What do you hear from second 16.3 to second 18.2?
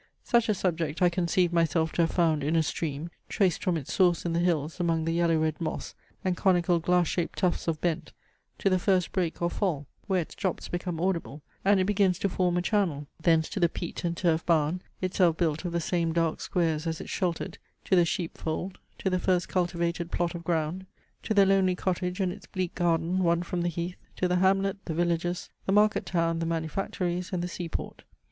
squares as it sheltered; to the